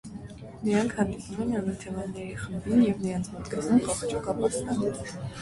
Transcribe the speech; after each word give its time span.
Նրանք 0.67 0.95
հանդիպում 0.99 1.41
են 1.43 1.59
անօթևանների 1.59 2.39
խմբին 2.45 2.81
և 2.87 3.05
նրանց 3.05 3.31
մոտ 3.35 3.53
գտնում 3.53 3.85
խղճուկ 3.93 4.33
ապաստան։ 4.35 4.85